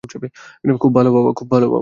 খুব 0.77 1.51
ভালো, 1.51 1.65
বাবা। 1.67 1.79